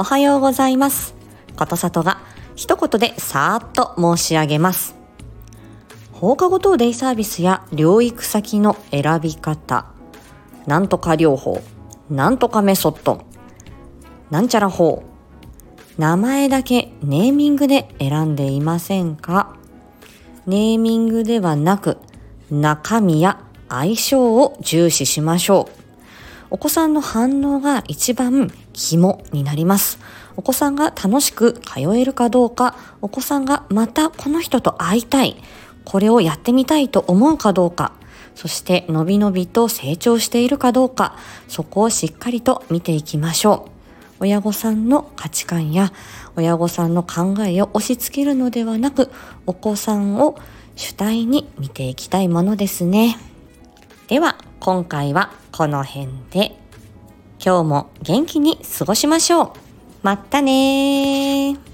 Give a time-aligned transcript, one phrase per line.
[0.00, 1.16] おはようございます。
[1.56, 2.20] ことさとが
[2.54, 4.94] 一言でさーっと申し上げます。
[6.12, 9.86] 放課後等デイサービスや療育先の選び方、
[10.68, 11.60] なんとか療法、
[12.08, 13.24] なんとかメソッド、
[14.30, 15.02] なんちゃら法、
[15.98, 19.56] 名前だけネーミングで選んでいませんか？
[20.46, 21.98] ネーミングではなく
[22.52, 25.87] 中身や相性を重視しましょう。
[26.50, 29.98] お子さんの反応が一番肝になります。
[30.36, 35.36] お子さんが楽しく通えるかどうか、お子さんがまたこの人と会いたい、
[35.84, 37.92] これをやってみたいと思うかどうか、
[38.34, 41.16] そしてのびのびと成長しているかどうか、
[41.48, 43.70] そこをしっかりと見ていきましょう。
[44.20, 45.92] 親御さんの価値観や
[46.34, 49.10] 親御さんの考えを押し付けるのではなく、
[49.46, 50.38] お子さんを
[50.76, 53.18] 主体に見ていきたいものですね。
[54.06, 56.58] では、今回はこの辺で、
[57.44, 59.52] 今日も元気に過ごしましょう。
[60.02, 61.67] まったね。